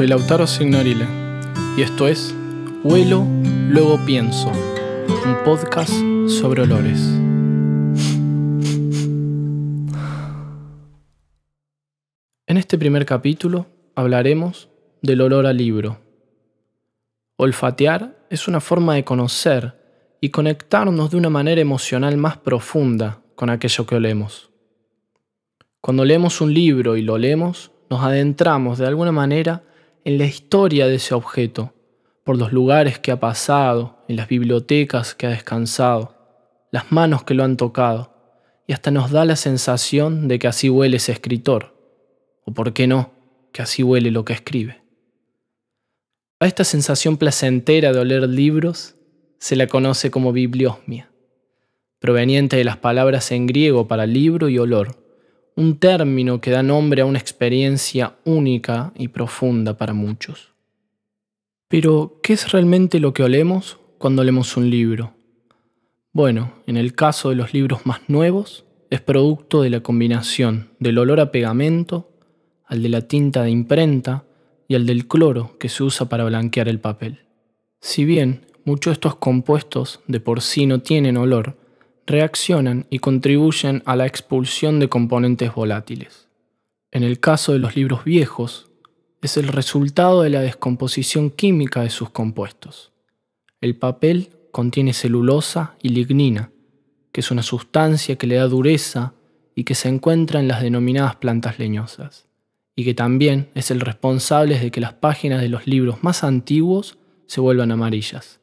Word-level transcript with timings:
soy 0.00 0.06
Lautaro 0.06 0.46
Signorile 0.46 1.06
y 1.76 1.82
esto 1.82 2.08
es 2.08 2.34
Huelo, 2.84 3.26
luego 3.68 4.00
pienso, 4.06 4.48
un 4.48 5.36
podcast 5.44 5.92
sobre 6.26 6.62
olores. 6.62 6.98
En 12.46 12.56
este 12.56 12.78
primer 12.78 13.04
capítulo 13.04 13.66
hablaremos 13.94 14.70
del 15.02 15.20
olor 15.20 15.44
al 15.44 15.58
libro. 15.58 15.98
Olfatear 17.36 18.24
es 18.30 18.48
una 18.48 18.60
forma 18.60 18.94
de 18.94 19.04
conocer 19.04 20.16
y 20.18 20.30
conectarnos 20.30 21.10
de 21.10 21.18
una 21.18 21.28
manera 21.28 21.60
emocional 21.60 22.16
más 22.16 22.38
profunda 22.38 23.20
con 23.34 23.50
aquello 23.50 23.84
que 23.84 23.96
olemos. 23.96 24.48
Cuando 25.82 26.06
leemos 26.06 26.40
un 26.40 26.54
libro 26.54 26.96
y 26.96 27.02
lo 27.02 27.18
leemos, 27.18 27.70
nos 27.90 28.02
adentramos 28.02 28.78
de 28.78 28.86
alguna 28.86 29.12
manera 29.12 29.64
en 30.04 30.18
la 30.18 30.24
historia 30.24 30.86
de 30.86 30.96
ese 30.96 31.14
objeto, 31.14 31.72
por 32.24 32.38
los 32.38 32.52
lugares 32.52 32.98
que 32.98 33.12
ha 33.12 33.20
pasado, 33.20 34.04
en 34.08 34.16
las 34.16 34.28
bibliotecas 34.28 35.14
que 35.14 35.26
ha 35.26 35.30
descansado, 35.30 36.14
las 36.70 36.92
manos 36.92 37.24
que 37.24 37.34
lo 37.34 37.44
han 37.44 37.56
tocado, 37.56 38.14
y 38.66 38.72
hasta 38.72 38.90
nos 38.90 39.10
da 39.10 39.24
la 39.24 39.36
sensación 39.36 40.28
de 40.28 40.38
que 40.38 40.46
así 40.46 40.70
huele 40.70 40.98
ese 40.98 41.12
escritor, 41.12 41.74
o 42.44 42.52
por 42.52 42.72
qué 42.72 42.86
no, 42.86 43.12
que 43.52 43.62
así 43.62 43.82
huele 43.82 44.10
lo 44.10 44.24
que 44.24 44.32
escribe. 44.32 44.82
A 46.38 46.46
esta 46.46 46.64
sensación 46.64 47.16
placentera 47.16 47.92
de 47.92 47.98
oler 47.98 48.28
libros 48.28 48.94
se 49.38 49.56
la 49.56 49.66
conoce 49.66 50.10
como 50.10 50.32
bibliosmia, 50.32 51.10
proveniente 51.98 52.56
de 52.56 52.64
las 52.64 52.76
palabras 52.76 53.32
en 53.32 53.46
griego 53.46 53.88
para 53.88 54.06
libro 54.06 54.48
y 54.48 54.58
olor, 54.58 54.96
un 55.56 55.78
término 55.78 56.40
que 56.40 56.50
da 56.50 56.62
nombre 56.62 57.02
a 57.02 57.06
una 57.06 57.18
experiencia 57.18 58.16
única 58.24 58.92
y 58.96 59.08
profunda 59.08 59.76
para 59.76 59.92
muchos. 59.92 60.52
Pero, 61.68 62.18
¿qué 62.22 62.32
es 62.32 62.50
realmente 62.50 62.98
lo 62.98 63.12
que 63.12 63.22
olemos 63.22 63.78
cuando 63.98 64.24
leemos 64.24 64.56
un 64.56 64.70
libro? 64.70 65.14
Bueno, 66.12 66.54
en 66.66 66.76
el 66.76 66.94
caso 66.94 67.30
de 67.30 67.36
los 67.36 67.54
libros 67.54 67.86
más 67.86 68.00
nuevos, 68.08 68.64
es 68.90 69.00
producto 69.00 69.62
de 69.62 69.70
la 69.70 69.80
combinación 69.80 70.70
del 70.80 70.98
olor 70.98 71.20
a 71.20 71.30
pegamento, 71.30 72.10
al 72.66 72.82
de 72.82 72.88
la 72.88 73.02
tinta 73.02 73.44
de 73.44 73.50
imprenta 73.50 74.24
y 74.66 74.74
al 74.74 74.86
del 74.86 75.06
cloro 75.06 75.56
que 75.58 75.68
se 75.68 75.84
usa 75.84 76.08
para 76.08 76.24
blanquear 76.24 76.68
el 76.68 76.80
papel. 76.80 77.20
Si 77.80 78.04
bien 78.04 78.46
muchos 78.64 78.90
de 78.90 78.94
estos 78.94 79.14
compuestos 79.16 80.00
de 80.08 80.18
por 80.18 80.40
sí 80.40 80.66
no 80.66 80.80
tienen 80.80 81.16
olor, 81.16 81.56
reaccionan 82.10 82.86
y 82.90 82.98
contribuyen 82.98 83.82
a 83.86 83.96
la 83.96 84.06
expulsión 84.06 84.80
de 84.80 84.88
componentes 84.88 85.54
volátiles. 85.54 86.28
En 86.90 87.04
el 87.04 87.20
caso 87.20 87.52
de 87.52 87.58
los 87.58 87.76
libros 87.76 88.04
viejos, 88.04 88.70
es 89.22 89.36
el 89.36 89.48
resultado 89.48 90.22
de 90.22 90.30
la 90.30 90.40
descomposición 90.40 91.30
química 91.30 91.82
de 91.82 91.90
sus 91.90 92.10
compuestos. 92.10 92.92
El 93.60 93.76
papel 93.76 94.30
contiene 94.50 94.92
celulosa 94.92 95.76
y 95.82 95.90
lignina, 95.90 96.50
que 97.12 97.20
es 97.20 97.30
una 97.30 97.42
sustancia 97.42 98.16
que 98.16 98.26
le 98.26 98.36
da 98.36 98.46
dureza 98.46 99.14
y 99.54 99.64
que 99.64 99.74
se 99.74 99.88
encuentra 99.88 100.40
en 100.40 100.48
las 100.48 100.62
denominadas 100.62 101.16
plantas 101.16 101.58
leñosas, 101.58 102.26
y 102.74 102.84
que 102.84 102.94
también 102.94 103.50
es 103.54 103.70
el 103.70 103.80
responsable 103.80 104.58
de 104.58 104.70
que 104.70 104.80
las 104.80 104.94
páginas 104.94 105.40
de 105.42 105.48
los 105.48 105.66
libros 105.66 106.02
más 106.02 106.24
antiguos 106.24 106.98
se 107.26 107.40
vuelvan 107.40 107.72
amarillas. 107.72 108.40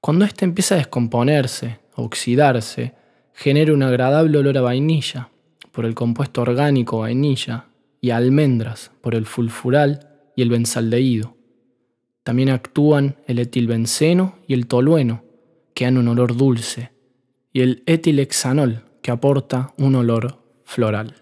Cuando 0.00 0.24
éste 0.24 0.44
empieza 0.44 0.74
a 0.74 0.78
descomponerse 0.78 1.78
oxidarse, 2.00 2.94
genera 3.34 3.72
un 3.72 3.82
agradable 3.82 4.38
olor 4.38 4.58
a 4.58 4.62
vainilla 4.62 5.30
por 5.72 5.84
el 5.84 5.94
compuesto 5.94 6.42
orgánico 6.42 6.98
vainilla 6.98 7.66
y 8.00 8.10
a 8.10 8.16
almendras 8.16 8.90
por 9.00 9.14
el 9.14 9.26
fulfural 9.26 10.08
y 10.34 10.42
el 10.42 10.50
benzaldehído. 10.50 11.36
También 12.22 12.50
actúan 12.50 13.16
el 13.26 13.38
etilbenceno 13.38 14.36
y 14.46 14.54
el 14.54 14.66
tolueno, 14.66 15.22
que 15.74 15.84
dan 15.84 15.98
un 15.98 16.08
olor 16.08 16.36
dulce, 16.36 16.90
y 17.52 17.60
el 17.60 17.82
etilexanol, 17.86 18.84
que 19.02 19.10
aporta 19.10 19.72
un 19.78 19.94
olor 19.94 20.38
floral. 20.64 21.14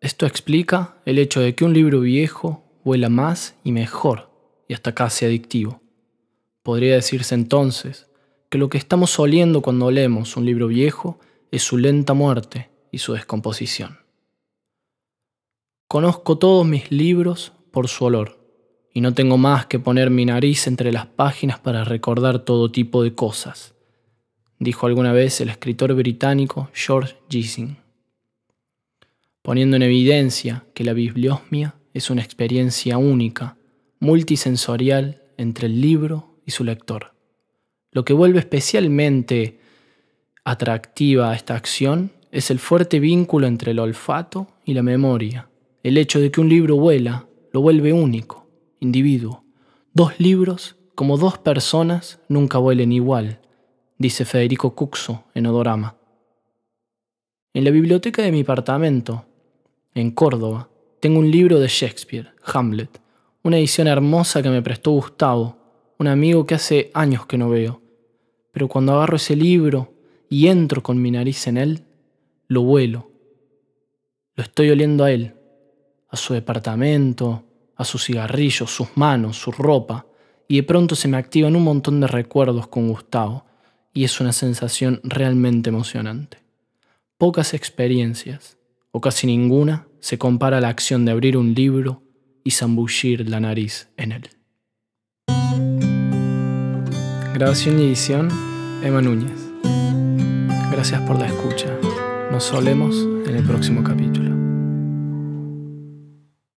Esto 0.00 0.24
explica 0.24 0.96
el 1.04 1.18
hecho 1.18 1.40
de 1.40 1.54
que 1.54 1.64
un 1.64 1.74
libro 1.74 2.00
viejo 2.00 2.64
huela 2.84 3.08
más 3.08 3.56
y 3.64 3.72
mejor, 3.72 4.30
y 4.68 4.74
hasta 4.74 4.94
casi 4.94 5.24
adictivo. 5.24 5.82
Podría 6.62 6.94
decirse 6.94 7.34
entonces 7.34 8.05
que 8.48 8.58
lo 8.58 8.68
que 8.68 8.78
estamos 8.78 9.18
oliendo 9.18 9.62
cuando 9.62 9.90
leemos 9.90 10.36
un 10.36 10.46
libro 10.46 10.68
viejo 10.68 11.18
es 11.50 11.62
su 11.62 11.78
lenta 11.78 12.14
muerte 12.14 12.70
y 12.90 12.98
su 12.98 13.12
descomposición. 13.12 13.98
Conozco 15.88 16.38
todos 16.38 16.66
mis 16.66 16.90
libros 16.90 17.52
por 17.70 17.88
su 17.88 18.04
olor, 18.04 18.38
y 18.92 19.00
no 19.00 19.14
tengo 19.14 19.36
más 19.36 19.66
que 19.66 19.78
poner 19.78 20.10
mi 20.10 20.24
nariz 20.24 20.66
entre 20.66 20.90
las 20.90 21.06
páginas 21.06 21.58
para 21.58 21.84
recordar 21.84 22.40
todo 22.40 22.72
tipo 22.72 23.02
de 23.02 23.14
cosas, 23.14 23.74
dijo 24.58 24.86
alguna 24.86 25.12
vez 25.12 25.40
el 25.40 25.50
escritor 25.50 25.94
británico 25.94 26.70
George 26.72 27.16
Gissing, 27.28 27.76
poniendo 29.42 29.76
en 29.76 29.82
evidencia 29.82 30.64
que 30.74 30.84
la 30.84 30.92
bibliosmia 30.92 31.74
es 31.94 32.10
una 32.10 32.22
experiencia 32.22 32.98
única, 32.98 33.56
multisensorial 34.00 35.22
entre 35.36 35.66
el 35.66 35.80
libro 35.80 36.40
y 36.44 36.50
su 36.50 36.64
lector. 36.64 37.15
Lo 37.96 38.04
que 38.04 38.12
vuelve 38.12 38.40
especialmente 38.40 39.58
atractiva 40.44 41.30
a 41.30 41.34
esta 41.34 41.54
acción 41.54 42.12
es 42.30 42.50
el 42.50 42.58
fuerte 42.58 43.00
vínculo 43.00 43.46
entre 43.46 43.70
el 43.70 43.78
olfato 43.78 44.48
y 44.66 44.74
la 44.74 44.82
memoria. 44.82 45.48
El 45.82 45.96
hecho 45.96 46.20
de 46.20 46.30
que 46.30 46.42
un 46.42 46.50
libro 46.50 46.76
vuela 46.76 47.26
lo 47.52 47.62
vuelve 47.62 47.94
único, 47.94 48.50
individuo. 48.80 49.44
Dos 49.94 50.20
libros, 50.20 50.76
como 50.94 51.16
dos 51.16 51.38
personas, 51.38 52.20
nunca 52.28 52.58
vuelen 52.58 52.92
igual, 52.92 53.40
dice 53.96 54.26
Federico 54.26 54.74
Cuxo 54.74 55.24
en 55.34 55.46
Odorama. 55.46 55.96
En 57.54 57.64
la 57.64 57.70
biblioteca 57.70 58.20
de 58.20 58.30
mi 58.30 58.42
apartamento, 58.42 59.24
en 59.94 60.10
Córdoba, 60.10 60.68
tengo 61.00 61.18
un 61.18 61.30
libro 61.30 61.60
de 61.60 61.68
Shakespeare, 61.68 62.34
Hamlet, 62.44 63.00
una 63.42 63.56
edición 63.56 63.88
hermosa 63.88 64.42
que 64.42 64.50
me 64.50 64.60
prestó 64.60 64.90
Gustavo, 64.90 65.56
un 65.98 66.08
amigo 66.08 66.44
que 66.44 66.56
hace 66.56 66.90
años 66.92 67.24
que 67.24 67.38
no 67.38 67.48
veo 67.48 67.85
pero 68.56 68.68
cuando 68.68 68.94
agarro 68.94 69.16
ese 69.16 69.36
libro 69.36 69.92
y 70.30 70.46
entro 70.46 70.82
con 70.82 71.02
mi 71.02 71.10
nariz 71.10 71.46
en 71.46 71.58
él, 71.58 71.84
lo 72.48 72.62
vuelo. 72.62 73.10
Lo 74.34 74.42
estoy 74.42 74.70
oliendo 74.70 75.04
a 75.04 75.12
él, 75.12 75.34
a 76.08 76.16
su 76.16 76.32
departamento, 76.32 77.44
a 77.76 77.84
sus 77.84 78.06
cigarrillos, 78.06 78.70
sus 78.70 78.96
manos, 78.96 79.36
su 79.36 79.52
ropa, 79.52 80.06
y 80.48 80.56
de 80.56 80.62
pronto 80.62 80.96
se 80.96 81.06
me 81.06 81.18
activan 81.18 81.54
un 81.54 81.64
montón 81.64 82.00
de 82.00 82.06
recuerdos 82.06 82.66
con 82.66 82.88
Gustavo, 82.88 83.44
y 83.92 84.04
es 84.04 84.22
una 84.22 84.32
sensación 84.32 85.02
realmente 85.04 85.68
emocionante. 85.68 86.38
Pocas 87.18 87.52
experiencias, 87.52 88.56
o 88.90 89.02
casi 89.02 89.26
ninguna, 89.26 89.86
se 90.00 90.16
compara 90.16 90.56
a 90.56 90.60
la 90.62 90.70
acción 90.70 91.04
de 91.04 91.12
abrir 91.12 91.36
un 91.36 91.52
libro 91.52 92.04
y 92.42 92.52
zambullir 92.52 93.28
la 93.28 93.38
nariz 93.38 93.90
en 93.98 94.12
él. 94.12 94.30
Grabación 97.36 97.78
y 97.78 97.82
edición, 97.82 98.30
Emma 98.86 99.02
Núñez. 99.02 99.50
Gracias 100.70 101.00
por 101.02 101.18
la 101.18 101.26
escucha. 101.26 101.66
Nos 102.30 102.44
solemos 102.44 102.94
en 103.26 103.34
el 103.34 103.42
próximo 103.42 103.82
capítulo. 103.82 104.35